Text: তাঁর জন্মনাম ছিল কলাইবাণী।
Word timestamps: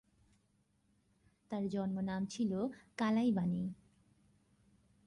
তাঁর 1.51 1.63
জন্মনাম 1.67 2.21
ছিল 2.25 2.51
কলাইবাণী। 2.97 3.63